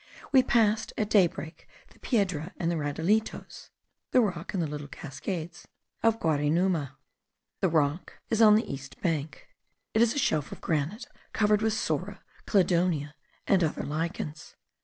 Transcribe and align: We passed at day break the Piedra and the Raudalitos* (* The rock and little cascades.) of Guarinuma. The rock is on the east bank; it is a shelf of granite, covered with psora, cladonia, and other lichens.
We 0.31 0.41
passed 0.41 0.93
at 0.97 1.11
day 1.11 1.27
break 1.27 1.67
the 1.93 1.99
Piedra 1.99 2.53
and 2.57 2.71
the 2.71 2.75
Raudalitos* 2.75 3.69
(* 3.89 4.11
The 4.13 4.21
rock 4.21 4.51
and 4.55 4.67
little 4.67 4.87
cascades.) 4.87 5.67
of 6.01 6.19
Guarinuma. 6.19 6.95
The 7.59 7.69
rock 7.69 8.15
is 8.31 8.41
on 8.41 8.55
the 8.55 8.65
east 8.67 8.99
bank; 9.01 9.45
it 9.93 10.01
is 10.01 10.15
a 10.15 10.17
shelf 10.17 10.51
of 10.51 10.59
granite, 10.59 11.05
covered 11.33 11.61
with 11.61 11.73
psora, 11.73 12.19
cladonia, 12.47 13.13
and 13.45 13.63
other 13.63 13.83
lichens. 13.83 14.55